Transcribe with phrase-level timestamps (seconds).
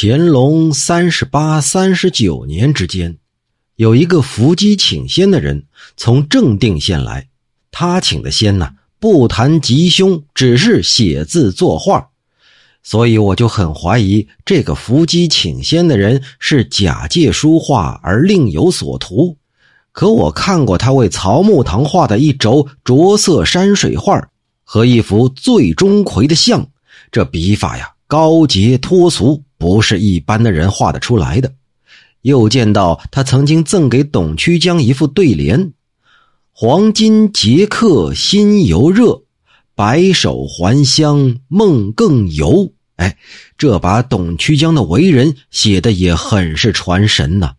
[0.00, 3.18] 乾隆三十八、三十九年之间，
[3.74, 5.64] 有一个伏击请仙的人
[5.96, 7.26] 从正定县来。
[7.72, 12.10] 他请的仙呢，不谈吉凶，只是写字作画。
[12.84, 19.36] 所以我就很怀疑这个伏击请仙的人是假借书画而另有所图。
[19.90, 24.28] 可我看过他为曹木堂画的一轴着色山水画
[24.62, 26.68] 和一幅醉钟馗的像，
[27.10, 29.44] 这笔法呀，高洁脱俗。
[29.60, 31.52] 不是一般的人画得出来的。
[32.22, 35.72] 又见到他曾经赠给董曲江一副对联
[36.54, 39.22] ：“黄金结客心犹热，
[39.74, 43.16] 白首还乡梦更游。”哎，
[43.56, 47.54] 这把董曲江的为人写的也很是传神呐。